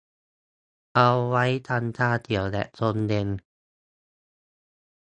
[0.95, 3.27] เอาไว้ทำชาเชียวแบบชงเย็น